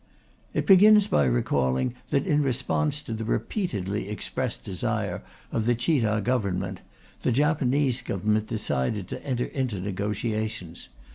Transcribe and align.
It 0.55 0.65
begins 0.65 1.07
by 1.07 1.25
recalling 1.25 1.93
that 2.09 2.25
in 2.25 2.41
response 2.41 3.03
to 3.03 3.13
the 3.13 3.23
repeatedly 3.23 4.09
expressed 4.09 4.63
desire 4.63 5.21
of 5.51 5.67
the 5.67 5.75
Chita 5.75 6.21
Government, 6.23 6.81
the 7.21 7.31
Japanese 7.31 8.01
Government 8.01 8.47
decided 8.47 9.07
to 9.09 9.23
enter 9.23 9.45
into 9.45 9.79
negotiations. 9.79 10.87